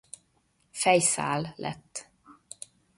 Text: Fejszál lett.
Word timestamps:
Fejszál 0.71 1.53
lett. 1.55 2.11